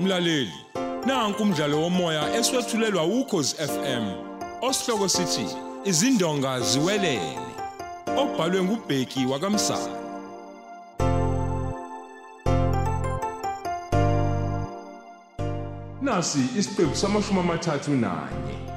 Mlaleli, 0.00 0.52
nanku 1.06 1.42
umdlalo 1.42 1.80
womoya 1.82 2.34
eswetshulelwa 2.38 3.04
ukhozi 3.04 3.54
FM. 3.56 4.04
Osihloko 4.62 5.08
sithi 5.08 5.46
izindonga 5.84 6.60
ziwelele. 6.60 7.38
Obhalwe 8.16 8.62
ngubheki 8.62 9.26
wakamsana. 9.26 9.96
Nasi 16.02 16.38
isiqephu 16.58 16.96
samashumi 16.96 17.40
amathathu 17.40 17.90
nanye. 17.90 18.69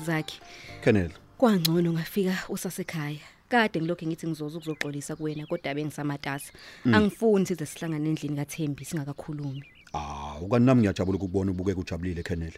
Aw, 0.00 0.04
Zaki, 0.06 0.40
Kenel 0.84 1.10
kwangcono 1.38 1.92
ngafika 1.92 2.38
usasekhaya. 2.48 3.18
Kade 3.48 3.80
ngilokho 3.80 4.06
ngithi 4.06 4.26
ngizoza 4.26 4.58
ukuzoxolisa 4.58 5.16
kuwena 5.16 5.46
kodwa 5.46 5.74
bengisamatasa. 5.74 6.52
Angifuni 6.92 7.46
size 7.46 7.66
sihlangane 7.66 8.08
endlini 8.08 8.36
kaThembi 8.36 8.84
singakakhulumi. 8.84 9.62
ah 9.92 10.38
ukani 10.40 10.66
nami 10.66 10.80
ngiyajabula 10.80 11.16
ukubona 11.18 11.50
ubukeka 11.50 11.80
ujabulile 11.80 12.22
Kenel 12.22 12.52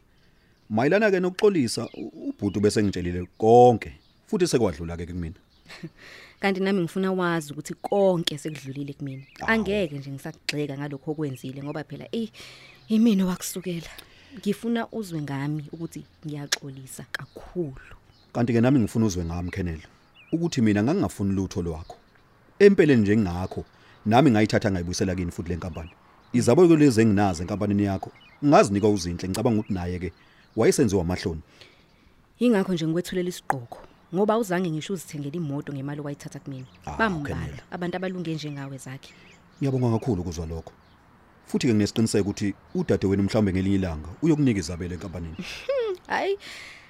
mayilana 0.71 1.11
ke 1.11 1.21
nokuxolisa 1.21 1.89
u- 1.95 2.29
ubhuti 2.29 2.61
bese 2.61 2.83
ngitshelile 2.83 3.27
konke 3.39 3.93
futhi 4.27 4.47
sekwadlula 4.47 4.97
ke 4.97 5.07
kumina 5.07 5.35
Kanti 6.41 6.61
nami 6.61 6.81
ngifuna 6.83 7.13
wazi 7.13 7.53
ukuthi 7.53 7.75
konke 7.75 8.39
sekudlulile 8.39 8.93
kumina. 8.93 9.23
Angeke 9.47 9.97
nje 9.99 10.11
ngisakugxeka 10.11 10.77
ngalokho 10.79 11.11
okwenzile 11.11 11.63
ngoba 11.63 11.85
phela 11.85 12.07
eh 12.13 12.29
imina 12.89 13.25
wakusukela. 13.27 13.89
Ngifuna 14.39 14.89
uzwe 14.93 15.23
ngami 15.23 15.65
ukuthi 15.73 16.05
ngiyaxolisa 16.27 17.05
kakhulu. 17.13 17.97
kanti 18.33 18.53
ke 18.53 18.61
nami 18.61 18.81
ngifuna 18.81 19.07
uzwe 19.07 19.25
ngami 19.25 19.51
Kenel 19.51 19.81
ukuthi 20.33 20.63
mina 20.63 20.83
ngangingafuni 20.83 21.35
lutho 21.35 21.63
lwakho 21.63 21.97
empeleni 22.59 23.03
nje 23.03 23.17
ngakho 23.17 23.65
nami 24.07 24.31
ngayithatha 24.31 24.71
ngayibuyisela 24.71 25.15
kini 25.15 25.31
futhi 25.31 25.49
lenkampani 25.49 25.91
izabelo 26.33 26.77
lezi 26.77 27.01
enginazo 27.01 27.43
enkampanini 27.43 27.85
yakho 27.85 28.11
ngazinika 28.45 28.89
uzinhle 28.89 29.29
ngicabanga 29.29 29.61
ukuthi 29.61 29.75
naye 29.75 29.99
ke 29.99 30.13
wayesenziwa 30.57 31.03
amahloni 31.03 31.43
Ingakho 32.39 32.73
nje 32.73 32.87
ngikwethulela 32.87 33.29
isigqoko 33.29 33.79
ngoba 34.15 34.39
uzange 34.39 34.71
ngisho 34.71 34.93
uzithengele 34.93 35.37
imoto 35.37 35.73
ngemali 35.73 36.01
okwayithatha 36.01 36.41
kumina. 36.41 36.67
Ah, 36.87 36.97
Bambala 36.97 37.37
okay, 37.37 37.53
Nela. 37.53 37.63
abantu 37.71 37.97
abalunge 37.97 38.35
njengawe 38.35 38.79
zakhe. 38.79 39.13
ngiyabonga 39.61 39.99
kakhulu 39.99 40.23
ukuzwa 40.23 40.47
lokho 40.47 40.73
futhi 41.53 41.67
ke 41.67 41.75
nginesiqiniseko 41.75 42.31
ukuthi 42.31 42.55
udadewenu 42.75 43.23
mhlawumbe 43.23 43.53
ngelinye 43.53 43.77
ilanga 43.77 44.09
uyokunika 44.23 44.61
izabelo 44.61 44.95
enkampanini 44.95 45.37
Hayi 46.13 46.39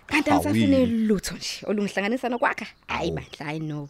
kanti 0.07 0.59
yini? 0.59 0.87
lutho 0.87 1.35
nje 1.37 1.67
olungihlanganisa 1.67 2.29
nokwakha. 2.29 2.67
Hayi 2.87 3.11
bandla 3.11 3.47
I 3.47 3.59
know. 3.59 3.89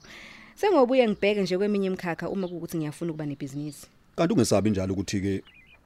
Sengobuye 0.55 1.09
ngibheke 1.09 1.42
nje 1.42 1.59
kweminye 1.59 1.87
imikhakha 1.87 2.29
uma 2.29 2.48
kuukuthi 2.48 2.77
ngiyafuna 2.77 3.11
ukuba 3.11 3.27
nebhizinisi. 3.27 3.87
kanti 4.17 4.34
ungesabi 4.34 4.70
njalo 4.70 4.92
ukuthi 4.95 5.20
ke 5.20 5.42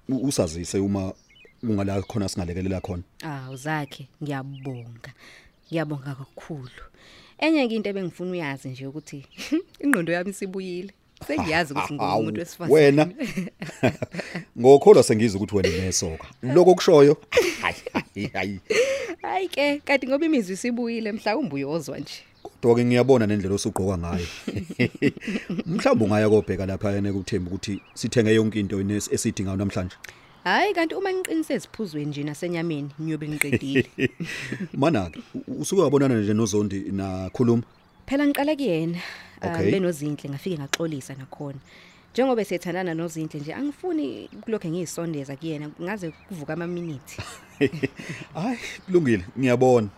usazise 0.08 0.78
uma 0.78 1.12
ungala 1.62 2.02
khona 2.02 2.28
singalekelela 2.28 2.80
khona 2.80 3.02
Ah 3.22 3.50
uzakhe 3.50 4.08
ngiyabonga. 4.22 5.12
Ngiyabonga 5.68 6.14
kakhulu. 6.14 6.82
Enye 7.38 7.64
into 7.64 7.90
ebengifuna 7.90 8.30
uyazi 8.30 8.68
nje 8.68 8.86
ukuthi 8.86 9.26
ingqondo 9.82 10.12
yami 10.12 10.32
sibuyile. 10.32 10.92
Sengiyazi 11.26 11.72
ukuthi 11.74 11.96
Hawu, 11.98 12.22
ngumuntu 12.22 12.40
wesifazane. 12.40 12.74
wena. 12.74 13.08
Ngokholwa 14.60 15.02
sengiza 15.02 15.36
ukuthi 15.38 15.56
wena 15.56 15.68
unesoka. 15.68 16.24
Lokho 16.42 16.74
kushoyo 16.74 17.16
hayi 17.62 17.76
hayi 17.92 18.26
hayi. 18.32 18.60
Hayi 19.22 19.48
ke 19.48 19.78
kanti 19.84 20.06
ngoba 20.06 20.26
imizwa 20.26 20.54
isibuyile 20.54 21.12
mhlawumbe 21.12 21.54
uyozwa 21.54 21.98
nje. 21.98 22.12
kodwa 22.42 22.74
ke 22.76 22.84
ngiyabona 22.84 23.26
nendlela 23.26 23.54
osugqoka 23.54 23.98
ngayo. 23.98 24.26
Mhlawumbe 25.66 26.04
ungaya 26.04 26.28
kobheka 26.28 26.66
lapha 26.66 26.90
yena 26.92 27.12
kuthemba 27.12 27.50
ukuthi 27.50 27.80
sithenge 27.94 28.34
yonke 28.34 28.60
into 28.60 28.80
ines- 28.80 29.14
esidingayo 29.14 29.56
namhlanje? 29.56 29.96
Hayi 30.44 30.74
kanti 30.74 30.94
uma 30.94 31.12
ngiqinise 31.12 31.60
siphuzweni 31.60 32.06
nje 32.06 32.22
nasenyameni 32.24 32.90
ngiyobe 33.02 33.28
ngiqedile. 33.28 33.88
mana 34.74 35.10
ke 35.10 35.20
u- 35.34 35.60
usuke 35.60 35.82
wabonana 35.82 36.14
nje 36.20 36.34
nozondi 36.34 36.78
nakhuluma 36.92 37.62
Phela 38.06 38.26
ngiqala 38.26 38.54
kuyena. 38.56 38.98
Okay. 39.42 39.70
Benozinhle 39.70 40.30
ngafike 40.30 40.58
ngaxolisa 40.58 41.14
nakhona. 41.14 41.58
Njengoba 42.12 42.44
sethandana 42.44 42.94
nozinhle 42.94 43.40
nje 43.40 43.54
angifuni 43.54 44.28
kulokho 44.40 44.68
ngiyisondeza 44.68 45.36
kuyena 45.36 45.70
ngaze 45.82 46.10
kuvuka 46.10 46.52
ama 46.52 46.66
minutes. 46.66 47.18
hayi 48.34 48.58
kulungile 48.86 49.24
ngiyabona 49.38 49.88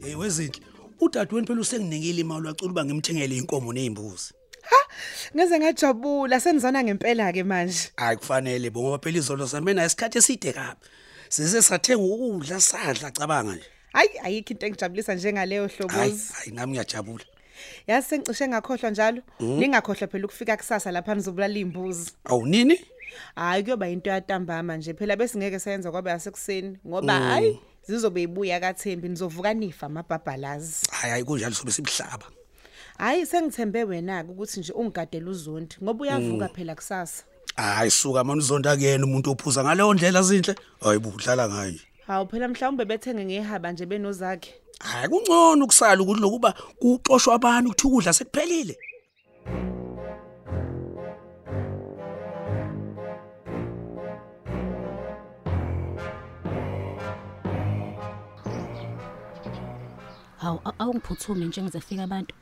Hey 0.00 0.14
wezinhle, 0.14 0.60
udadewenu 1.00 1.46
phela 1.46 1.60
usenginikile 1.60 2.20
imali 2.20 2.46
wacula 2.46 2.70
uba 2.70 2.84
ngimthengele 2.84 3.36
inkomo 3.36 3.72
nezimbuzi. 3.72 4.39
Ngeze 5.36 5.58
ngajabula 5.58 6.40
senizona 6.40 6.82
ngempela 6.84 7.32
ke 7.32 7.42
manje. 7.44 7.90
Hayi 7.96 8.16
kufanele 8.16 8.70
bo 8.70 8.82
ngoba 8.82 8.98
phela 8.98 9.18
izolo 9.18 9.46
sami 9.48 9.74
nayo 9.74 9.86
isikhathi 9.86 10.18
eside 10.18 10.52
kabi. 10.52 10.80
Size 11.28 11.62
sathenga 11.62 12.02
ukudla 12.02 12.60
sadla 12.60 13.10
cabanga 13.10 13.52
nje. 13.54 13.64
Hayi 13.92 14.08
ayikho 14.24 14.50
into 14.54 14.66
engijabulisa 14.66 15.14
njengaleyo 15.14 15.66
Hayi 15.66 15.76
hlobozi. 15.76 16.32
hayi 16.32 16.50
nami 16.52 16.72
ngiyajabula. 16.72 17.24
Yazi 17.86 18.08
sengicishe 18.08 18.48
ngakhohlwa 18.48 18.90
njalo. 18.90 19.22
Ningakhohlwa 19.40 20.08
phela 20.08 20.24
ukufika 20.24 20.56
kusasa 20.56 20.90
lapha 20.90 21.14
nizobulala 21.14 21.58
imbuzi. 21.58 22.10
Awu 22.24 22.46
nini? 22.46 22.80
Hayi 23.34 23.62
kuyoba 23.62 23.88
into 23.88 24.10
yatambama 24.10 24.76
nje 24.76 24.94
phela 24.94 25.16
bese 25.16 25.38
ngeke 25.38 25.58
sayenza 25.58 25.90
kwaba 25.90 26.10
yasekuseni 26.10 26.78
ngoba 26.86 27.12
hayi 27.12 27.60
zizobe 27.86 28.22
ibuya 28.22 28.60
kaThembi 28.60 29.08
nizovuka 29.08 29.54
nifa 29.54 29.86
amabhabhalazi. 29.86 30.86
Hayi 30.90 31.10
hayi 31.10 31.24
kunjalo 31.24 31.54
sobe 31.54 31.72
sibuhlaba. 31.72 32.26
Hayi 33.00 33.26
sengithembe 33.30 33.80
wena 33.90 34.24
ke 34.24 34.30
ukuthi 34.32 34.60
nje 34.60 34.72
ungigadela 34.80 35.30
uzondi 35.34 35.74
ngoba 35.82 36.00
uyavuka 36.04 36.46
phela 36.54 36.74
kusasa. 36.78 37.24
Hayi 37.56 37.90
suka 37.90 38.20
manje 38.24 38.42
uzonda 38.44 38.76
kuyena 38.76 39.04
umuntu 39.06 39.28
ophuza 39.32 39.60
ngaleyo 39.64 39.94
ndlela 39.94 40.20
zinhle. 40.28 40.54
Hayi 40.82 40.98
budlala 41.04 41.44
ngayo. 41.48 41.80
Hawu 42.06 42.24
phela 42.30 42.46
mhlawumbe 42.48 42.84
bethenge 42.90 43.24
ngehaba 43.24 43.68
nje 43.72 43.84
benozakhe. 43.90 44.50
Hayi 44.88 45.08
kungcono 45.10 45.64
ukusala 45.64 46.02
ukuthi 46.02 46.20
lokuba 46.24 46.50
kuxoshwa 46.80 47.32
abantu 47.38 47.66
ukuthi 47.70 47.86
ukudla 47.88 48.12
sekuphelile. 48.18 48.74
Hawu 60.42 60.58
aw- 60.64 60.74
awungiphuthume 60.82 61.44
nje 61.46 61.60
ngizefika 61.62 62.02
abantu. 62.04 62.34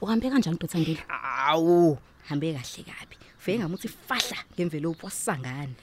Uhambe 0.00 0.30
kanjani 0.30 0.58
Dothandile? 0.58 1.02
Awu, 1.08 1.98
hambe 2.28 2.52
kahle 2.52 2.84
kabi. 2.84 3.16
Ufike 3.38 3.58
ngamuthi 3.58 3.88
fahla 3.88 4.36
ngemvelophi 4.54 5.04
wasangana. 5.04 5.74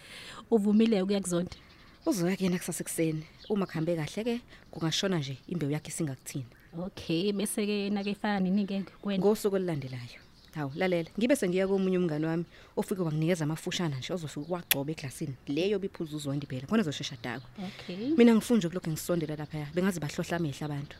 Uvumile 0.51 1.01
ukuyakuzonda. 1.01 1.57
Uzoya 2.05 2.37
kuyena 2.37 2.57
kusasa 2.57 2.83
ekseni. 2.83 3.25
Uma 3.49 3.65
kuhambe 3.65 3.95
kahle 3.95 4.23
ke 4.23 4.41
kungashona 4.71 5.19
nje 5.19 5.37
imbewu 5.47 5.71
yakhe 5.71 5.91
singakuthini. 5.91 6.45
Okay, 6.79 7.31
bese 7.33 7.65
ke 7.65 7.89
nake 7.89 8.11
efana 8.11 8.39
ninike 8.39 8.83
kwena. 9.01 9.19
Ngosuku 9.19 9.55
olulandelayo. 9.55 10.19
Hawu 10.55 10.71
lalela, 10.75 11.09
ngibe 11.19 11.35
sengiya 11.35 11.67
komunye 11.67 11.97
umngane 11.97 12.27
wami 12.27 12.45
ofike 12.77 13.01
wanginikeza 13.01 13.43
amafushana 13.43 13.97
nje 13.97 14.13
ozofika 14.13 14.45
kwagcoba 14.45 14.91
eklasini. 14.91 15.35
Leyo 15.47 15.79
biphuza 15.79 16.15
uzondi 16.15 16.47
phela. 16.47 16.67
Khona 16.67 16.81
ezoshesha 16.81 17.17
dako. 17.23 17.47
Okay. 17.59 18.15
Mina 18.17 18.35
ngifunje 18.35 18.69
kulokho 18.69 18.91
ngisondela 18.91 19.35
lapha. 19.35 19.67
Bengazi 19.75 19.99
bahlohla 19.99 20.37
amehla 20.37 20.65
abantu. 20.65 20.95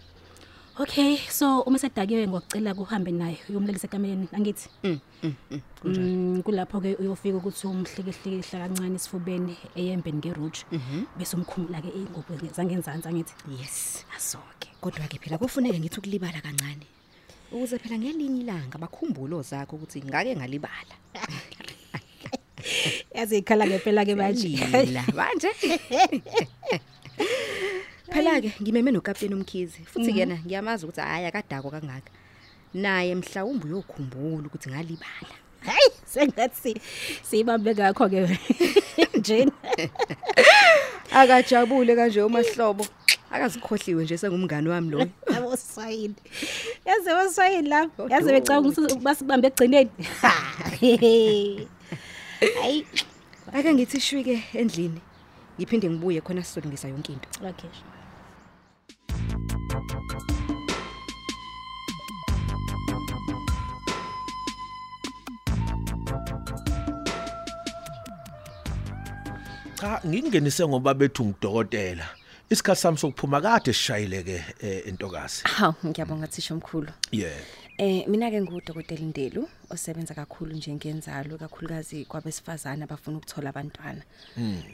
Okay, 0.77 1.15
so 1.31 1.61
uma 1.61 1.79
sedakiwe 1.79 2.27
ngokucela 2.27 2.75
kuhambe 2.75 3.11
naye 3.11 3.37
uyomlelisa 3.49 3.87
kameleni 3.87 4.27
angithi. 4.33 4.69
Mm, 4.83 4.99
mm, 5.23 5.33
mm. 5.51 5.61
Kunjalo. 5.81 6.07
Mm, 6.07 6.41
kulapho 6.43 6.81
ke 6.81 6.95
uyofika 6.99 7.37
ukuthi 7.37 7.67
umhlikihlikihla 7.67 8.67
kancane 8.67 8.95
esifubeni 8.95 9.55
eyembeni 9.75 10.17
ngerouge 10.17 10.65
bese 11.17 11.37
umkhumula 11.37 11.79
ke 11.79 11.87
ingubo 11.95 12.35
zangenzansi 12.51 13.07
angithi. 13.07 13.33
Yes. 13.55 14.03
Asoke. 14.17 14.67
Kodwa 14.81 15.07
ke 15.07 15.17
phela 15.17 15.37
kufuneka 15.37 15.79
ngithi 15.79 15.99
ukulibala 15.99 16.41
kancane. 16.43 16.83
Ukuze 17.53 17.79
phela 17.79 17.95
ngelinye 17.95 18.43
ilanga 18.43 18.77
bakhumbulo 18.77 19.41
zakho 19.41 19.79
ukuthi 19.79 20.03
ngake 20.03 20.35
ngalibala. 20.35 20.95
Yazi 23.15 23.37
ikhala 23.37 23.67
ngempela 23.67 24.03
ke 24.03 24.15
manje. 24.15 24.59
Lila 24.59 25.03
manje. 25.15 25.51
Phela 28.15 28.39
ke 28.39 28.55
ngimeme 28.61 28.91
nokapteni 28.91 29.35
umkhizi 29.35 29.83
futhi 29.91 30.13
kena 30.13 30.39
ngiyamazi 30.39 30.85
ukuthi 30.85 31.01
hayi 31.01 31.25
akadako 31.27 31.69
kangaka. 31.69 32.11
Naye 32.73 33.15
mhlawumbe 33.15 33.67
uyokhumbula 33.67 34.47
ukuthi 34.47 34.69
ngalibala. 34.69 35.35
Hayi, 35.67 35.89
sengathi 36.05 36.79
sibambe 37.27 37.75
ngakho 37.75 38.07
ke. 38.07 38.39
Jane. 39.25 39.51
Akajabule 41.19 41.95
kanje 41.95 42.21
umahlobo. 42.21 42.85
akazikhohliwe 43.31 44.03
nje 44.03 44.17
sengumngani 44.17 44.69
wami 44.69 44.89
lo 44.89 44.99
yabo 45.33 45.57
swahili 45.57 46.15
yaze 46.85 47.13
waswahili 47.13 47.69
la 47.69 47.89
yaze 48.09 48.31
becabanga 48.31 48.69
ukuthi 48.69 48.95
basibambe 48.95 49.47
egcineni 49.47 49.89
hayi 52.61 52.85
ake 53.53 53.73
ngithi 53.73 53.99
shwike 53.99 54.43
endlini 54.53 55.01
ngiphinde 55.57 55.89
ngibuye 55.89 56.21
khona 56.21 56.43
sizolungisa 56.43 56.87
yonke 56.87 57.11
into 57.13 57.29
okay 57.49 57.69
cha 69.79 70.01
ngingenise 70.07 70.67
ngoba 70.67 70.93
bethu 70.93 71.25
ngidokotela 71.25 72.05
isikhathi 72.49 72.81
sami 72.81 72.97
sokuphuma 72.97 73.41
kade 73.41 73.73
sishayileke 73.73 74.43
eh, 74.61 74.87
entokazi 74.87 75.41
Haw 75.43 75.73
ngiyabonga 75.85 76.27
thisha 76.27 76.53
omkhulu. 76.53 76.91
yeah 77.11 77.33
Eh 77.77 78.07
mina 78.07 78.31
ke 78.31 78.41
ngudokotela 78.41 79.01
Ndelu 79.05 79.49
osebenza 79.69 80.13
kakhulu 80.13 80.53
njengenzalo 80.55 81.37
kakhulukazi 81.37 82.05
kwabesifazana 82.05 82.83
abafuna 82.85 83.17
ukuthola 83.17 83.49
abantwana. 83.49 84.01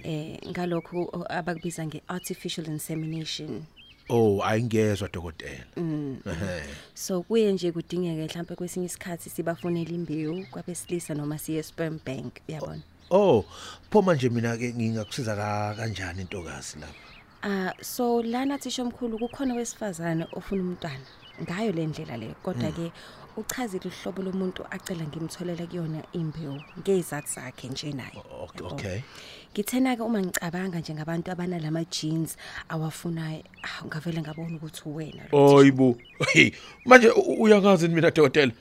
Eh 0.03 0.38
ngalokho 0.48 1.25
abakubiza 1.30 1.86
ngeartificial 1.86 2.68
insemination. 2.68 3.63
oh 4.09 4.44
ayingezwa 4.45 5.09
dokotela 5.13 5.65
ehe 6.25 6.63
So 6.94 7.21
kuye 7.24 7.51
nje 7.51 7.71
kudingeke 7.71 8.25
mhlawumbe 8.25 8.56
kwesinye 8.56 8.86
isikhathi 8.86 9.30
sibafonela 9.30 9.89
imbewu 9.92 10.45
kwabesilisa 10.51 11.13
noma 11.13 11.38
siye 11.38 11.63
sperm 11.63 12.00
bank 12.06 12.33
uyabona. 12.50 12.81
Oh 13.12 13.46
pho 13.92 14.02
manje 14.02 14.30
mina 14.30 14.58
ke 14.58 14.74
ngingakusiza 14.74 15.36
ka- 15.36 15.75
kanjani 15.78 16.22
intokazi 16.25 16.80
lapha 16.80 17.08
Ah 17.44 17.74
so 17.81 18.22
lana 18.22 18.58
thisha 18.58 18.84
omkhulu 18.84 19.18
kukhona 19.18 19.56
wesifazane 19.58 20.25
ofuna 20.34 20.62
umntwana. 20.62 21.06
Ngayo 21.42 21.72
le 21.74 21.88
ndlela 21.88 22.18
le 22.18 22.36
kodwa 22.44 22.69
ke 22.72 22.92
uchazile 23.42 23.88
uhlobo 23.90 24.22
lomuntu 24.24 24.62
acela 24.72 25.04
ngimtholela 25.04 25.68
kuyona 25.68 26.02
imbewu 26.14 26.62
ngezathu 26.80 27.34
zakhe 27.36 27.68
nje 27.68 27.92
naye. 27.94 28.22
okay 28.44 28.68
okay 28.68 29.02
Ngithena 29.52 29.98
ke 29.98 30.04
uma 30.04 30.22
ngicabanga 30.22 30.80
njengabantu 30.80 31.32
abanalama 31.32 31.84
genes 31.84 32.38
awafunayo 32.70 33.44
ngavele 33.86 34.22
ngabona 34.22 34.56
ukuthi 34.56 34.82
uwena 34.86 35.24
oyibo 35.32 35.98
hey 36.34 36.52
manje 36.86 37.10
uyakazi 37.12 37.88
mina 37.90 38.12
dokotela. 38.12 38.54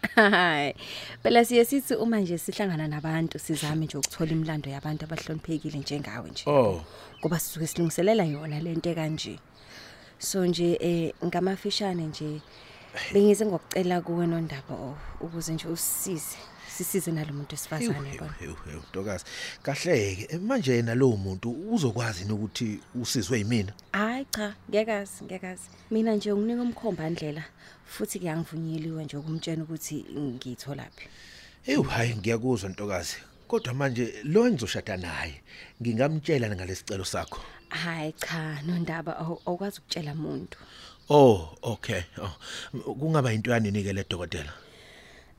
Phela 1.23 1.45
siye 1.45 1.65
sithi 1.65 1.95
uma 1.95 2.19
nje 2.21 2.39
sihlangana 2.39 2.89
nabantu 2.89 3.39
sizame 3.39 3.85
nje 3.85 3.99
ukuthola 3.99 4.33
imilando 4.33 4.71
yabantu 4.71 5.05
abahloniphekile 5.05 5.79
njengawe 5.79 6.31
nje. 6.31 6.43
oh 6.47 6.83
Ngoba 7.21 7.39
sisuke 7.39 7.67
silungiselela 7.67 8.25
yona 8.25 8.59
lento 8.59 8.95
kanje. 8.95 9.39
So 10.19 10.47
nje 10.47 10.79
eh 10.81 11.15
ngamafishane 11.25 12.07
nje 12.07 12.41
bengize 13.13 13.47
ngokucela 13.47 14.01
kuwe 14.01 14.27
nondaba 14.27 14.75
o- 14.75 14.99
ukuze 15.21 15.53
nje 15.55 15.69
usisize 15.69 16.37
sisize 16.77 17.11
nalomuntu 17.13 17.55
esifazane 17.55 18.09
yabona. 18.09 18.35
ntokazi 18.91 19.25
kahleke 19.63 20.27
eh, 20.31 20.41
manje 20.41 20.73
yena 20.77 20.95
lowo 20.95 21.17
muntu 21.17 21.51
uzokwazi 21.75 22.25
ukuthi 22.33 22.81
usizwe 22.95 23.39
yimina 23.39 23.73
Hayi 23.93 24.27
cha, 24.31 24.55
ngiyakazi, 24.69 25.25
ngiyakazi. 25.25 25.63
Mina 25.91 26.15
nje 26.15 26.33
unginika 26.33 26.63
umkhomba 26.63 27.11
ndlela 27.11 27.45
futhi 27.87 28.19
kuyangivunyeliwe 28.19 29.05
nje 29.05 29.17
ukumtshela 29.17 29.63
ukuthi 29.63 30.05
ngitholaphi. 30.19 31.07
Ewu 31.67 31.83
hayi 31.83 32.17
ngiyakuzwa 32.17 32.71
ntokazi. 32.71 33.17
Kodwa 33.49 33.75
manje 33.75 34.15
lo 34.25 34.47
engizoshada 34.47 34.97
naye 34.97 35.43
ngingamtshela 35.83 36.49
ngalesicelo 36.57 37.05
sakho. 37.05 37.41
Hayi 37.69 38.13
cha, 38.13 38.63
nondaba 38.63 39.13
awu- 39.21 39.41
awukwazi 39.47 39.79
ukutshela 39.79 40.13
umuntu. 40.13 40.59
Oh, 41.11 41.49
okay. 41.63 42.05
Oh. 42.19 42.37
m- 42.75 42.83
Kungaba 42.95 43.33
into 43.35 43.51
yanini 43.51 43.83
ke 43.83 43.93
le 43.95 44.05
dokotela. 44.05 44.53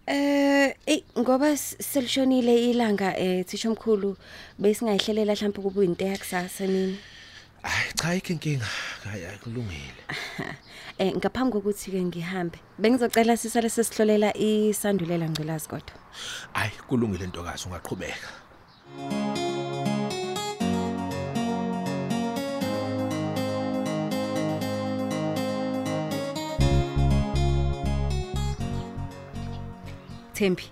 Eh, 0.08 0.74
ey 0.88 1.04
ngoba 1.18 1.52
s- 1.54 1.76
selishonile 1.80 2.72
ilanga 2.72 3.16
eh 3.18 3.46
thisha 3.46 3.70
omkhulu 3.70 4.18
besingayihlelela 4.60 5.34
mhlawumbe 5.36 5.62
kube 5.62 5.86
into 5.86 6.06
yakusasa 6.06 6.68
nini. 6.68 6.98
Hayi 7.64 7.94
cha 7.96 8.16
ikho 8.16 8.34
inkinga. 8.34 8.66
Hayi 9.04 9.24
hayi, 9.24 9.38
kulungile. 9.38 10.04
Eh 11.00 11.14
ngaphambi 11.16 11.54
kokuthi 11.54 11.92
ke 11.92 12.02
ngihambe, 12.04 12.60
bengizocela 12.78 13.38
sisale 13.38 13.70
sesihlolela 13.70 14.34
isandulela 14.38 15.30
ngculazi 15.30 15.68
kodwa. 15.70 15.96
Hayi 16.54 16.72
kulungile 16.88 17.28
ntokazi 17.28 17.66
ungaqhubeka. 17.68 18.28
Thembi. 30.42 30.64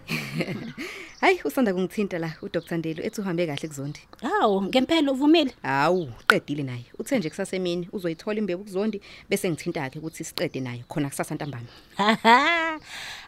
Hayi 1.21 1.39
usanda 1.45 1.73
kungithinta 1.73 2.19
la 2.19 2.33
uDr 2.41 2.77
Ndelo 2.77 3.03
ethi 3.03 3.21
uhambe 3.21 3.45
kahle 3.45 3.67
kuzondi. 3.67 3.99
Hawu 4.21 4.61
ngempela 4.61 5.11
uvumile. 5.11 5.51
Hawu 5.61 6.09
qedile 6.27 6.63
naye. 6.63 6.85
Uthe 6.99 7.19
nje 7.19 7.29
kusasemini 7.29 7.87
uzoyithola 7.93 8.39
imbewu 8.39 8.63
kuzondi 8.63 9.01
bese 9.29 9.49
ngithinta 9.49 9.89
ke 9.89 9.99
ukuthi 9.99 10.23
siqede 10.23 10.59
naye 10.59 10.83
khona 10.89 11.09
kusasa 11.09 11.35
ntambama. 11.35 11.67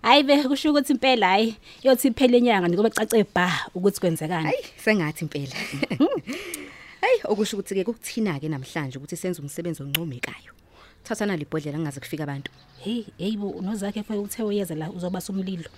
Hayi 0.01 0.23
be 0.23 0.43
kusho 0.43 0.71
ukuthi 0.71 0.93
impela 0.93 1.27
hayi 1.27 1.55
yothi 1.83 2.07
iphele 2.07 2.37
inyanga 2.37 2.69
ngoba 2.69 2.89
cace 2.89 3.23
ba 3.35 3.51
ukuthi 3.75 3.99
kwenzekani. 3.99 4.45
Hayi 4.45 4.63
sengathi 4.77 5.25
impela. 5.25 5.55
Hayi 7.01 7.21
okusho 7.23 7.57
ukuthi 7.57 7.75
ke 7.75 7.83
kukuthina 7.83 8.39
ke 8.39 8.49
namhlanje 8.49 8.97
ukuthi 8.97 9.17
senze 9.17 9.41
umsebenzi 9.41 9.83
oncomekayo. 9.83 10.53
Thathana 11.03 11.37
libhodlela 11.37 11.79
ngaze 11.79 11.99
kufika 11.99 12.23
abantu. 12.23 12.51
Hey 12.79 13.05
heyibo 13.17 13.61
nozakhe 13.61 14.03
fe 14.03 14.13
uthe 14.13 14.43
uyeza 14.43 14.75
la 14.75 14.89
uzoba 14.89 15.21
somlilo. 15.21 15.69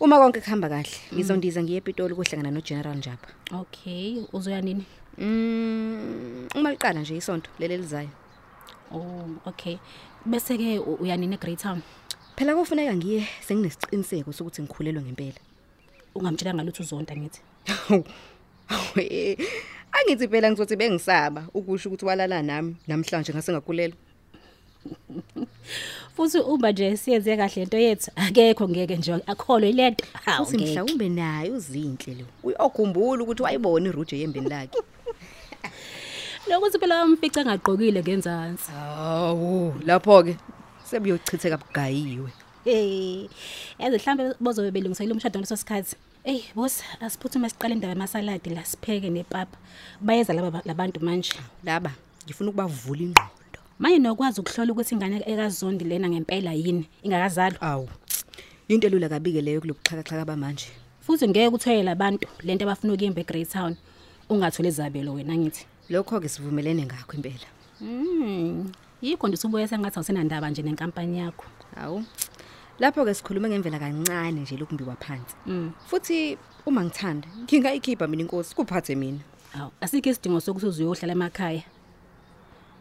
Uma 0.00 0.18
konke 0.18 0.40
kuhamba 0.40 0.68
kahle 0.68 0.96
ngizondiza 1.14 1.62
ngiye 1.62 1.78
ePitoli 1.78 2.14
kuhlangana 2.14 2.50
noGeneral 2.50 2.96
Njapa 2.96 3.28
okay 3.52 4.24
uzoya 4.32 4.60
nini? 4.60 4.84
Mm 5.18 6.48
uma 6.54 6.70
liqala 6.70 7.00
nje 7.00 7.16
isonto 7.16 7.50
lele 7.58 7.76
lizayo 7.76 8.10
oh 8.92 9.28
okay. 9.46 9.78
Bese 10.26 10.58
ke 10.58 10.78
uya 10.78 11.16
nini 11.16 11.34
eGreat 11.34 11.62
Town? 11.62 11.82
Phela 12.36 12.54
kufuneka 12.54 12.94
ngiye 12.96 13.26
senginesiqiniseko 13.40 14.32
sokuthi 14.32 14.62
ngikhulelwe 14.62 15.02
ngempela. 15.02 15.40
Ungamtshela 16.14 16.54
ngalutho 16.54 16.82
uzonda 16.82 17.16
ngithi? 17.16 17.40
Hawe, 18.66 19.38
angithi 19.92 20.28
phela 20.28 20.50
ngizothi 20.50 20.76
bengisaba 20.76 21.48
ukusho 21.54 21.88
ukuthi 21.88 22.04
walala 22.04 22.42
nami 22.42 22.76
namhlanje 22.88 23.32
ngase 23.32 23.52
ngakulelwa 23.52 23.96
futhi 26.16 26.38
uma 26.38 26.72
nje 26.72 26.96
siyenze 26.96 27.36
kahle 27.36 27.62
into 27.62 27.78
yethu 27.78 28.10
akekho 28.16 28.68
ngeke 28.68 28.96
nje 28.96 29.12
akholwe 29.26 29.72
lento 29.72 30.04
hawu 30.24 30.46
futhi 30.46 30.64
mhlawumbe 30.64 31.08
naye 31.08 31.50
uzinhle 31.50 32.14
lo. 32.14 32.26
Uyokhumbula 32.42 33.22
ukuthi 33.22 33.42
wayibona 33.42 33.88
iruje 33.88 34.18
yembeni 34.18 34.48
lakhe. 34.48 34.78
Lokuthi 36.48 36.78
phela 36.78 37.00
amfica 37.00 37.40
engaqokile 37.40 38.02
ngenzansi. 38.02 38.70
Hawu 38.70 39.74
lapho 39.86 40.22
ke 40.22 40.36
sebuyochitheka 40.84 41.58
bugayiwe. 41.58 42.30
Eh, 42.64 43.28
yazi 43.78 43.96
mhlambe 43.96 44.34
bozobe 44.40 44.70
belungisela 44.70 45.12
umshado 45.12 45.38
ngaleso 45.38 45.56
sikhathi. 45.56 45.96
Ey, 46.24 46.42
boss, 46.54 46.82
asiphuthume 47.00 47.48
siqale 47.48 47.74
indaba 47.74 47.92
yamasaladi 47.94 48.50
la 48.50 48.64
sipheke 48.64 49.10
nepapa. 49.10 49.56
Bayeza 50.00 50.32
laba 50.32 50.62
labantu 50.64 51.00
manje. 51.00 51.32
laba 51.64 51.90
ngifuna 52.24 52.50
ukubavula 52.50 53.02
ingqondo. 53.02 53.35
Manje 53.78 53.98
nokwazi 53.98 54.40
ukuhlola 54.40 54.72
ukuthi 54.72 54.94
ingane 54.94 55.22
ekazondi 55.26 55.84
lena 55.84 56.08
ngempela 56.08 56.52
yini, 56.52 56.88
ingakazalwa. 57.02 57.60
awu 57.60 57.88
into 58.68 58.86
elula 58.86 59.08
kabike 59.08 59.40
leyo 59.40 59.60
kulobuxhakaxhaka 59.60 60.24
bamanje 60.24 60.66
Futhi 61.00 61.28
ngeke 61.28 61.54
uthwele 61.54 61.82
labantu 61.82 62.26
lento 62.42 62.64
abafuna 62.64 62.92
ukuyimba 62.94 63.20
eGreat 63.20 63.48
Town. 63.52 63.76
Ungathole 64.30 64.68
izabelo 64.68 65.12
wena 65.14 65.36
ngithi. 65.36 65.66
lokho 65.90 66.20
ke 66.20 66.28
sivumelene 66.28 66.84
ngakho 66.86 67.12
impela 67.16 67.46
Mm. 67.80 68.72
Yikho 69.02 69.28
nje 69.28 69.46
ubuye 69.46 69.68
sengathi 69.68 69.98
awusenandaba 69.98 70.50
nje 70.50 70.62
nenkampani 70.62 71.18
yakho. 71.18 71.44
hawu 71.74 72.04
lapho 72.78 73.04
ke 73.04 73.14
sikhuluma 73.14 73.48
ngemvela 73.48 73.78
kancane 73.78 74.40
nje 74.40 74.56
lokumbiwa 74.56 74.96
phansi 74.96 75.34
Mm. 75.46 75.72
futhi 75.86 76.38
uma 76.66 76.84
ngithanda 76.84 77.28
ngingayikhipha 77.44 78.06
mina 78.08 78.22
inkosi 78.22 78.54
kuphathe 78.54 78.94
mina 78.96 79.20
Awu, 79.54 79.70
asikho 79.80 80.10
isidingo 80.10 80.40
sokuthi 80.40 80.66
uzoyohlala 80.66 81.12
emakhaya. 81.12 81.62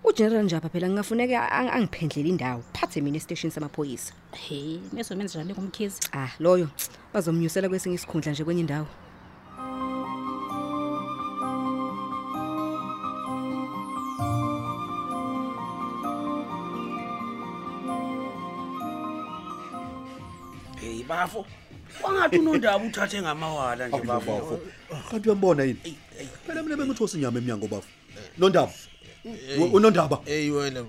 uGeneral 0.08 0.44
Njapa 0.46 0.70
phela 0.74 0.88
ngingafuneka 0.90 1.38
ang- 1.60 1.72
angiphendlele 1.76 2.30
indawo 2.34 2.62
phathe 2.76 3.00
mina 3.02 3.18
estation 3.22 3.52
samaphoyisa 3.56 4.12
Hey, 4.44 4.80
meso 4.94 5.12
menza 5.16 5.40
njalo 5.40 5.56
kumkhizi. 5.58 6.00
ah 6.22 6.32
loyo 6.44 6.68
bazomnyusela 7.14 7.70
kwesinye 7.70 7.96
isikhundla 7.98 8.32
nje 8.32 8.44
kwenye 8.46 8.62
indawo 8.66 8.88
hey 20.82 21.04
bafo 21.04 21.46
wangathi 22.04 22.38
unondaba 22.40 22.84
uthathe 22.86 23.22
ngamawala 23.22 23.88
nje 23.88 24.02
bafo 24.02 24.60
Kanti 25.12 25.30
uyambona 25.30 25.64
yini? 25.64 25.98
Phela 26.48 26.64
mina 26.64 26.78
bengithosa 26.78 27.18
inyama 27.18 27.38
eminyango 27.38 27.68
bafu. 27.68 27.88
Nondaba. 28.38 28.72
We- 29.26 29.70
unondaba 29.74 30.20
Hey 30.26 30.50
wena. 30.52 30.86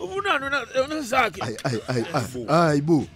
Ubunani 0.00 0.44
wena 0.44 0.66
wena 0.80 1.04
sakhe. 1.04 1.42
Ay 1.42 1.56
ay 1.64 1.78
ay 1.88 2.04
ay, 2.14 2.24
hayi 2.48 2.80
bo. 2.80 3.06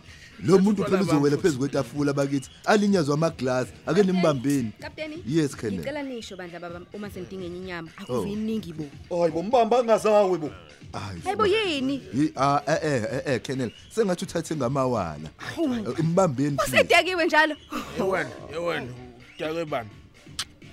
Lo 0.45 0.59
muntu 0.59 0.85
phela 0.85 1.01
uzowela 1.03 1.37
phezulu 1.37 1.59
kwetafula 1.61 2.13
bakithi. 2.13 2.51
Alinyazwa 2.65 3.15
amaglass 3.15 3.69
ake 3.87 4.03
nimbambeni. 4.03 4.73
Kapteni 4.81 5.23
Yes 5.27 5.57
Colonel. 5.57 5.79
ngicela 5.81 6.03
nisho 6.03 6.37
bandla 6.37 6.61
baba 6.61 6.81
uma 6.93 7.11
senidinga 7.11 7.45
enye 7.47 7.57
inyama 7.57 7.89
Oh. 8.09 8.17
akuviningi 8.17 8.73
bo 8.73 8.85
hayi 9.21 9.33
bombamba 9.33 9.79
angazawe 9.79 10.39
bo 10.39 10.51
Hayi. 10.93 11.21
hayibo 11.25 11.47
yini 11.47 12.03
Yi- 12.15 12.33
Ah 12.37 12.61
eh 12.67 12.79
eh 12.83 13.23
eh 13.27 13.41
Colonel. 13.43 13.71
Sengathi 13.95 14.25
uthathe 14.25 14.57
ngamawala. 14.57 15.31
Eh, 15.59 16.01
Imbambeni. 16.01 16.57
please. 16.57 16.77
usedakiwe 16.77 17.27
njalo 17.27 17.57
Yewena, 17.99 18.31
yewena. 18.53 18.87
Dakwe 19.39 19.65
bani? 19.65 19.89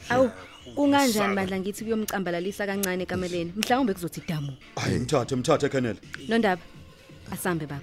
awu 0.09 0.29
kunganjani 0.75 1.35
bandla 1.35 1.59
ngithi 1.59 1.83
kuyomcambalalisa 1.83 2.65
kancane 2.65 3.05
kameleni. 3.05 3.53
Mhlawumbe 3.55 3.93
kuzothi 3.93 4.21
damu. 4.27 4.53
Hayi 4.75 4.99
mthathe 4.99 5.35
mthathe 5.35 5.69
kenel. 5.69 5.95
Nondaba 6.27 6.61
asambe 7.31 7.65
baba. 7.65 7.81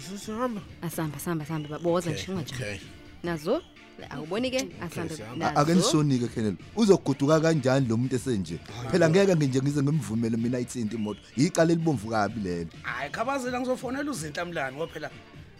Sisihamba. 0.00 0.60
asamba 0.82 1.18
samba 1.18 1.44
samba 1.46 1.68
baboza 1.68 2.10
nje 2.10 2.26
unganjani 2.28 2.62
Okay. 2.62 2.78
nazo? 3.22 3.62
Awuboni 4.10 4.50
ke? 4.50 4.68
Asambe 4.80 5.14
A- 5.44 5.56
Ake 5.60 5.74
nisonike 5.74 6.28
Colonel. 6.28 6.56
Uzoguduka 6.76 7.40
kanjani 7.40 7.86
lo 7.88 7.96
muntu 7.96 8.16
esenje? 8.16 8.58
Phela 8.90 9.10
ngeke 9.10 9.34
nje 9.34 9.60
ngize 9.60 9.82
ngimvumele 9.82 10.36
mina 10.36 10.58
ithinta 10.58 10.96
imoto. 10.96 11.20
Iqala 11.36 11.72
elibomvu 11.72 12.08
kabi 12.10 12.40
lelo. 12.40 12.70
hayi 12.82 13.10
khabazela 13.10 13.60
ngizofonela 13.60 14.10
uzintamlani 14.10 14.76
ngoba 14.76 14.92
phela 14.92 15.10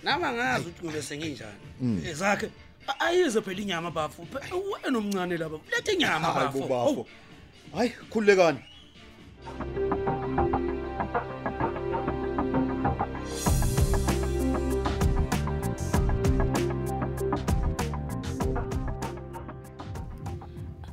nami 0.05 0.25
angazi 0.25 0.65
ukuthi 0.69 0.81
kube 0.81 1.03
senginjani 1.03 2.09
ezakhe 2.09 2.47
a- 2.47 2.51
ayize 3.07 3.41
phela 3.41 3.61
inyama 3.63 3.91
bafu 3.91 4.23
Phe- 4.33 4.55
wena 4.73 4.99
omncane 4.99 5.37
lapha 5.37 5.59
lethe 5.73 5.93
inyama 5.93 6.27
hayi 6.35 6.47
bafu 6.47 6.59
bobafo 6.61 7.07
hayi 7.75 7.91
khululekani 8.11 8.61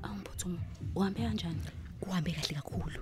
Awuphuthumo. 0.03 0.59
Uhambe 0.95 1.21
kanjani? 1.21 1.61
kuhambe 2.01 2.31
kahle 2.31 2.53
kakhulu. 2.59 2.99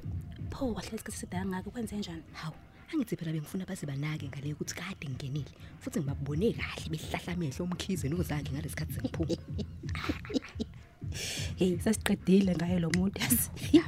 Pho 0.52 0.64
wahlala 0.76 0.96
isikhathi 0.96 1.18
eside 1.18 1.36
kangaka? 1.38 1.70
Kwenze 1.74 1.96
njani? 1.98 2.24
hawu. 2.34 2.56
Angithi 2.94 3.16
phela 3.16 3.32
bengifuna 3.32 3.66
baze 3.66 3.86
banake 3.86 4.28
ngale 4.28 4.54
ukuthi 4.54 4.76
kade 4.76 5.06
ngingenile 5.08 5.52
futhi 5.82 6.00
ngibabone 6.00 6.54
kahle 6.60 6.88
behlahla 6.92 7.34
amehlo 7.34 7.66
umkhize 7.66 8.10
nozange 8.10 8.50
ngalesikhathi 8.52 8.94
sengiphuma 8.94 9.36
Hey, 11.56 11.78
sasiqedile 11.80 12.56
ngaye 12.56 12.80
lo 12.80 12.90
muntu 12.98 13.22
yazi. 13.22 13.50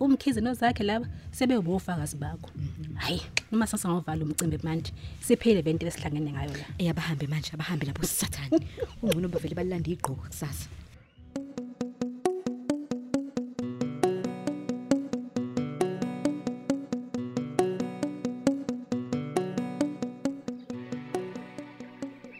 Umkhize 0.00 0.40
nozakhe 0.40 0.84
laba 0.84 1.06
sebewubofakazi 1.30 2.16
bakho. 2.16 2.50
Hayi, 2.94 3.22
noma 3.50 3.66
sasangovala 3.66 4.24
umcimbi 4.24 4.58
manje. 4.62 4.92
Siphele 5.20 5.58
event 5.60 5.82
lesihlangene 5.82 6.32
ngayo 6.32 6.50
la. 6.60 6.66
eyabahambe 6.78 7.26
manje 7.26 7.50
abahambe 7.54 7.86
labo 7.86 8.02
sathane 8.02 8.58
ungcono 9.02 9.28
bavele 9.28 9.54
balanda 9.54 9.90
igqoko 9.90 10.26
kusasa 10.26 10.68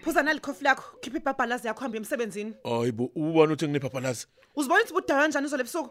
phuza 0.06 0.22
nalikhofi 0.22 0.64
lakho 0.64 0.84
khipha 1.02 1.18
ibhabhalazi 1.18 1.66
yakho 1.66 1.80
hambe 1.80 1.98
emsebenzini 1.98 2.54
Hayibo, 2.64 3.10
ubona 3.16 3.52
ukuthi 3.52 3.66
nginephapalazi. 3.68 4.26
uzibona 4.56 4.80
ukuthi 4.82 4.94
budala 4.94 5.22
kanjani 5.22 5.46
uzole 5.46 5.64
busuku 5.66 5.90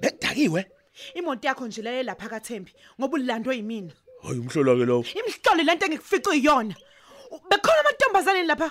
Bedakiwe. 0.00 0.66
imoto 1.14 1.48
yakho 1.48 1.66
nje 1.66 1.82
lele 1.82 2.02
lapha 2.02 2.28
kaThembi 2.28 2.72
ngoba 3.00 3.14
ulandwe 3.16 3.56
yimina 3.56 3.92
Hayi 4.22 4.38
umhlola 4.40 4.72
ke 4.76 4.84
lo. 4.84 5.04
imhlolo 5.18 5.62
lento 5.64 5.86
engifica 5.86 6.28
uyiyona 6.30 6.74
U- 7.30 7.40
bekhona 7.50 7.80
amantombazane 7.80 8.44
lapha 8.44 8.70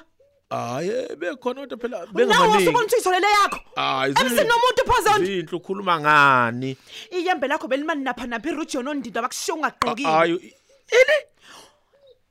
Hayi 0.49 1.15
bekhona 1.17 1.61
kodwa 1.61 1.77
phela 1.77 1.97
nawe 1.99 2.13
bengamaningi. 2.13 2.63
usubona 2.63 2.85
ukuthi 2.85 2.97
itholele 3.01 3.27
yakho 3.37 3.59
Hayi 3.75 4.13
emsinomuntu 4.21 4.81
phozona 4.89 5.25
Zinhle 5.25 5.55
ukhuluma 5.57 5.99
ngani? 5.99 6.77
iyembe 7.11 7.47
lakho 7.47 7.67
belimani 7.67 8.03
napha 8.03 8.27
napha 8.27 8.49
irujon 8.49 8.87
ondinda 8.87 9.21
bakushiya 9.21 9.55
ungagqokile 9.57 10.09
Hayi 10.09 10.53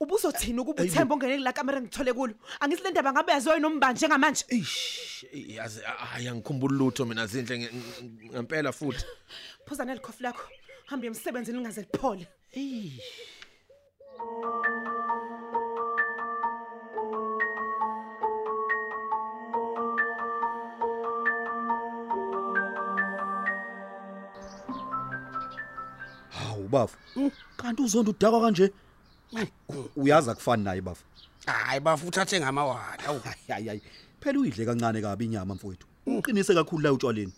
ubuzothina 0.05 0.63
ukuba 0.63 0.83
uthemba 0.83 1.15
ongene 1.15 1.37
kula 1.39 1.53
kamera 1.53 1.81
ngithole 1.81 2.13
kulo? 2.13 2.35
Angithi 2.61 2.83
le 2.85 2.91
ndaba 2.91 3.13
ngabe 3.13 3.33
yaziwe 3.33 3.59
nombanje 3.61 4.07
ngamanje? 4.09 4.45
Eish, 4.49 5.27
yazi 5.33 5.81
hayi 5.83 6.29
angikhumbula 6.29 6.75
lutho 6.79 7.05
mina 7.07 7.27
zinhle 7.27 7.57
nge- 7.59 7.73
nge- 7.73 8.31
ngempela 8.33 8.73
futhi. 8.73 9.05
phuza 9.67 9.85
nelikhofi 9.85 10.23
lakho 10.23 10.45
hambe 10.87 11.07
emsebenzini 11.07 11.59
lingaze 11.59 11.81
liphole. 11.81 12.27
Hawu 26.31 26.69
bafu. 26.69 26.97
Kanti 27.57 27.83
uzonda 27.83 28.11
udakwa 28.11 28.41
kanje? 28.41 28.73
U- 29.69 29.84
uyazi 29.97 30.31
akufani 30.31 30.65
naye 30.65 30.81
bafu? 30.81 31.05
Hayi 31.47 31.81
bafu 31.81 32.07
uthathe 32.09 32.41
ngamawala. 32.41 32.99
Awu 33.07 33.21
hayi 33.49 33.67
hayi 33.69 33.81
phela 34.21 34.39
uyidle 34.41 34.65
kancane 34.65 35.01
kabi 35.03 35.25
inyama 35.25 35.55
mfowethu. 35.55 35.87
Uqinise 36.07 36.55
kakhulu 36.55 36.83
la 36.83 36.93
utshwaleni. 36.93 37.33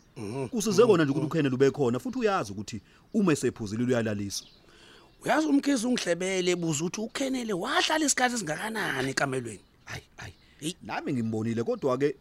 Kusize 0.51 0.87
kona 0.87 1.05
nje 1.05 1.11
ukuthi 1.13 1.27
ukhenele 1.27 1.55
ube 1.55 1.71
khona 1.71 1.99
futhi 1.99 2.19
uyazi 2.19 2.53
ukuthi 2.53 2.81
uma 3.15 3.33
esephuzile 3.33 3.85
uyalaliswa. 3.85 4.49
Uyazi 5.25 5.47
umkhizi 5.47 5.87
ungihlebele 5.87 6.51
ebuza 6.51 6.85
ukuthi 6.85 7.01
ukhenele 7.01 7.53
wahlala 7.53 8.05
isikhathi 8.07 8.35
esingakanani 8.35 9.11
ekamelweni? 9.11 9.61
Hayi 9.85 10.03
hayi. 10.17 10.77
Nami 10.83 11.13
ngimbonile 11.13 11.63
kodwa 11.65 11.99
ke 11.99 12.15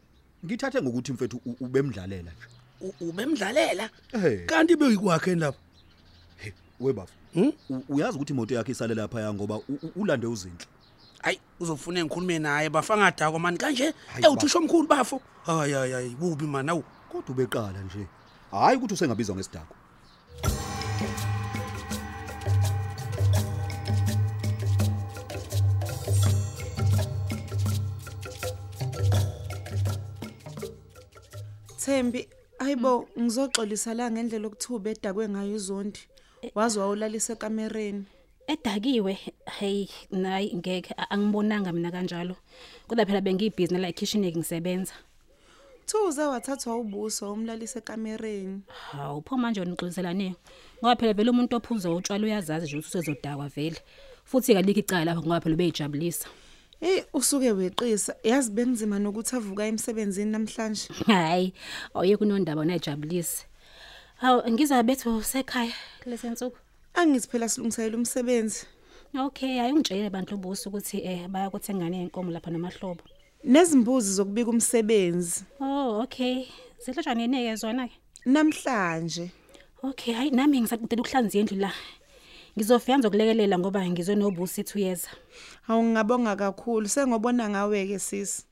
ngithathe 0.46 0.82
ngokuthi 0.82 1.14
mfethu 1.14 1.42
u- 1.46 1.58
ubemdlalela 1.60 2.32
nje. 2.32 2.48
U- 2.82 3.10
ubemdlalela? 3.10 3.90
Eh. 4.14 4.46
kanti 4.46 4.76
beyikwakhe 4.76 5.36
lapho? 5.36 5.60
Webafu. 6.80 7.14
U- 7.70 7.84
uyazi 7.90 8.16
ukuthi 8.18 8.34
imoto 8.34 8.54
yakhe 8.56 8.72
isale 8.72 8.96
lapha 8.96 9.22
ya 9.22 9.34
ngoba 9.34 9.56
u- 9.56 9.64
u- 9.84 9.92
ulande 10.02 10.28
uzinhle. 10.28 10.66
Hayi 11.22 11.40
uzofuna 11.60 12.00
engikhulume 12.00 12.40
naye 12.40 12.70
bafangadakwa 12.70 13.40
mani? 13.40 13.58
Kanje? 13.58 13.94
Hayi, 14.14 14.26
ewuthisho 14.26 14.58
omkhulu 14.58 14.88
bafo. 14.88 15.22
Hayi 15.46 15.74
hayi 15.74 15.92
hayi 15.94 16.10
bubi 16.16 16.46
mani 16.46 16.70
awu. 16.70 16.84
Kodwa 17.12 17.30
ubeqala 17.32 17.82
nje. 17.82 18.08
Hayi 18.52 18.78
ukuthi 18.78 18.94
usengabizwa 18.94 19.36
ngesidako 19.36 19.76
Thembi 31.78 32.28
ayibo 32.60 33.08
ngizoxolisa 33.20 33.94
la 33.94 34.06
ngendlela 34.12 34.48
okuthuba 34.48 34.90
edakwe 34.96 35.26
ngayo 35.30 35.56
izondi 35.60 36.02
wazi 36.56 36.80
wawulalisa 36.80 37.34
ekamereni 37.34 38.06
Edakiwe, 38.48 39.18
hey, 39.60 39.88
nayi 40.12 40.54
ngeke 40.56 40.94
a- 40.98 41.10
angibonanga 41.10 41.74
mina 41.74 41.92
kanjalo. 41.92 42.36
Kodwa 42.88 43.06
phela 43.06 43.22
bengiyibhizi 43.22 43.78
la 43.78 43.92
kitchen 43.92 44.22
ngisebenza. 44.26 44.94
Thuza 45.86 46.30
wathathwa 46.30 46.76
ubuso 46.78 47.34
umlalisa 47.34 47.80
ekamereni 47.80 48.62
Hawu, 48.92 49.22
pho 49.22 49.38
manje 49.38 49.62
unixoliselane. 49.62 50.36
Ngoba 50.80 50.96
phela 50.96 51.14
vele 51.14 51.30
umuntu 51.32 51.56
ophuza 51.56 51.90
utshwala 51.92 52.26
uyazazi 52.26 52.66
nje 52.66 52.78
ukuthi 52.78 52.98
usezodakwa 52.98 53.48
vele. 53.50 53.78
Futhi 54.26 54.54
kalikho 54.54 54.80
icala 54.80 55.06
lapho 55.06 55.22
ngoba 55.22 55.42
phela 55.42 55.56
beyijabulisa. 55.56 56.28
Hey 56.80 57.02
usuke 57.14 57.52
weqisa 57.52 58.16
yazi 58.24 58.52
benzima 58.52 59.00
nokuthi 59.00 59.36
avuka 59.36 59.66
emsebenzini 59.66 60.32
namhlanje 60.32 60.90
Hayi, 61.08 61.54
awuye 61.94 62.18
kunondaba 62.18 62.62
unajabulise. 62.62 63.46
Hawu, 64.16 64.42
ngizabethu 64.52 65.24
sekhaya 65.24 65.74
lesensuku. 66.06 66.58
angithi 66.94 67.28
phela 67.30 67.50
silungisela 67.50 67.98
umsebenzi 67.98 68.66
Okay, 69.18 69.58
hayi 69.60 69.72
ungitshele 69.74 70.08
abantu 70.08 70.36
ubuso 70.36 70.70
ukuthi 70.70 70.98
eh 71.04 71.28
bayakuthengana 71.28 71.98
inkomo 71.98 72.32
lapha 72.32 72.52
namahlobo. 72.52 73.04
nezimbuzi 73.44 74.14
zokubika 74.14 74.50
umsebenzi 74.50 75.44
Oh, 75.60 76.02
okay. 76.04 76.48
Zihlatshwa 76.86 77.16
neneke 77.16 77.56
zona 77.56 77.88
ke. 77.88 77.96
namhlanje 78.26 79.32
Okay, 79.84 80.14
hayi 80.14 80.32
nami 80.32 80.62
ngisaqedela 80.62 81.02
ukuhlanza 81.02 81.40
indlu 81.40 81.58
la. 81.60 81.72
Ngizofika 82.58 82.98
ngizokulekelela 82.98 83.60
ngoba 83.60 83.84
ngizwe 83.90 84.16
nobusi 84.16 84.62
ethu 84.62 84.80
yeza. 84.80 85.10
awungabonga 85.68 86.36
kakhulu 86.36 86.88
sengobona 86.88 87.50
ngawe 87.50 87.88
ke 87.88 88.00
sisi 88.00 88.44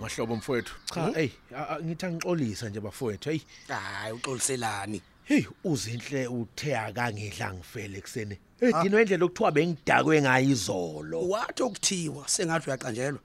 mahlobo 0.00 0.36
mfowethu. 0.36 0.74
Cha, 0.94 1.06
hey, 1.14 1.28
a- 1.56 1.68
a- 1.76 1.80
ngithi 1.82 2.06
angixolisa 2.06 2.68
nje 2.68 2.80
bafowethu. 2.80 3.30
Hey, 3.30 3.40
hayi 3.68 4.12
uxoliselani 4.12 5.02
Hey 5.24 5.44
uzinhle 5.64 6.26
uthe 6.26 6.76
akangidla 6.78 7.54
ngifele 7.54 7.98
ekseni. 7.98 8.38
Edino 8.60 9.00
indlela 9.00 9.24
okuthiwa 9.24 9.52
bengidakwe 9.52 10.22
ngayo 10.22 10.50
izolo. 10.50 11.28
wathi 11.28 11.62
okuthiwa 11.62 12.28
sengathi 12.28 12.66
uyaqanjelwa 12.70 13.20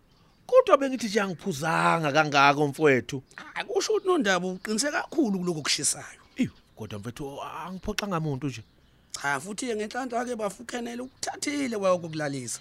Kodwa 0.47 0.77
bengithi 0.77 1.07
nje 1.07 1.21
angiphuzanga 1.21 2.11
kangaka 2.11 2.65
mfowethu. 2.67 3.23
akusho 3.55 3.91
ukuthi 3.93 4.07
nondaba 4.07 4.47
uqinise 4.47 4.91
kakhulu 4.91 5.39
kuloko 5.39 5.61
kushisayo 5.61 6.21
Ew 6.37 6.49
kodwa 6.75 6.99
mfowethu 6.99 7.41
angiphoxa 7.41 8.07
ngamuntu 8.07 8.47
nje. 8.47 8.63
cha 9.11 9.39
futhi 9.39 9.73
ngenhlanhla 9.75 10.25
ke 10.25 10.35
bafukhenele 10.35 11.01
ukuthathile 11.01 11.77
kwayo 11.77 11.97
kokulalisa 11.97 12.59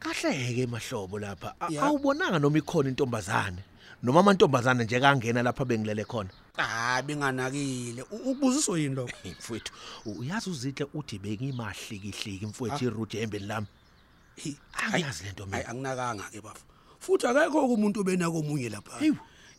Kahleke 0.00 0.66
mahlobo 0.66 1.18
lapha. 1.18 1.54
Awubonanga 1.60 2.38
noma 2.38 2.58
ikhona 2.58 2.88
intombazane. 2.88 3.58
Noma 4.02 4.20
amantombazane 4.20 4.84
nje 4.84 5.00
kangena 5.00 5.42
lapha 5.42 5.64
bengilele 5.64 6.04
khona. 6.04 6.30
hayi 6.56 7.02
benganakile. 7.02 8.02
U- 8.10 8.16
ukubuziswa 8.30 8.78
yini 8.78 8.94
lokho? 8.94 9.12
Mfowethu, 9.38 9.72
uyazi 10.06 10.50
uzinhle 10.50 10.86
uthi 10.94 11.18
bengimahlikihliki 11.18 12.46
mfowethu 12.46 12.84
irude 12.84 13.20
embeni 13.22 13.46
lami. 13.46 13.66
Hi, 14.36 14.56
Angiyazi 14.72 15.24
lento 15.24 15.46
mina. 15.46 15.68
anginakanga 15.68 16.24
ke 16.30 16.40
bafu 16.40 16.64
futhi 17.00 17.26
akekho 17.26 17.66
umuntu 17.74 18.00
obenako 18.00 18.38
omunye 18.38 18.68
lapha. 18.68 19.00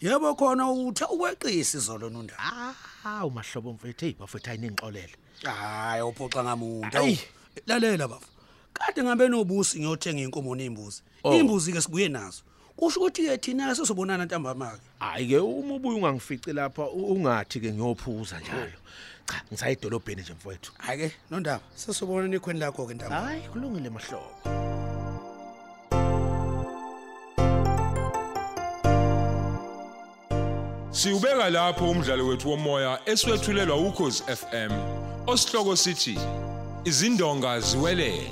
Yebo 0.01 0.36
khona 0.36 0.70
utha 0.70 1.10
ukweqisa 1.10 1.77
izolo 1.77 2.10
nondaba 2.10 2.75
Ah, 3.06 3.25
umahlobo 3.25 3.74
mfowethu, 3.74 4.06
hey 4.06 4.13
bafowethu 4.13 4.50
ayiningixolele. 4.50 5.15
hayi 5.44 6.01
uphoxa 6.01 6.44
ngamuntu. 6.44 7.17
Lalela 7.67 8.08
bafu 8.08 8.27
kade 8.77 9.03
ngabe 9.03 9.27
nobusi 9.29 9.79
ngiyothenga 9.79 10.22
inkomo 10.22 10.55
nembuzi 10.55 11.01
Oh. 11.24 11.34
imbuzi 11.34 11.74
ke 11.74 11.81
sibuye 11.81 12.10
nazo 12.10 12.41
kusho 12.77 13.00
ukuthi 13.00 13.25
ke 13.25 13.38
thina 13.38 13.75
sesobonana 13.75 14.25
ntambama 14.25 14.72
ke 14.72 14.81
Hayi 15.00 15.27
ke 15.27 15.38
uma 15.39 15.75
ubuye 15.75 15.96
ungangifici 15.98 16.53
lapha 16.53 16.84
u- 16.89 17.12
ungathi 17.13 17.60
ke 17.60 17.72
ngiyophuza 17.74 18.39
njalo. 18.39 18.72
Cha, 19.27 19.41
ngisaye 19.51 19.74
edolobheni 19.74 20.22
nje 20.22 20.34
mfowethu. 20.34 20.72
hayi 20.77 21.00
ke 21.10 21.15
nondaba 21.31 21.63
sesobonana 21.75 22.36
ikhweni 22.36 22.60
lakho 22.60 22.86
ke 22.88 22.93
ntambama 22.93 23.27
Hayi 23.27 23.41
kulungile 23.51 23.89
mahlobo. 23.89 24.31
Siubeka 30.91 31.50
lapho 31.50 31.89
umdlalo 31.91 32.27
wethu 32.27 32.50
womoya 32.50 33.00
eswetshulelwa 33.05 33.77
ukhozi 33.77 34.24
FM. 34.24 34.72
Osihloko 35.27 35.75
sithi 35.75 36.19
izindonga 36.86 37.60
ziwelele. 37.60 38.31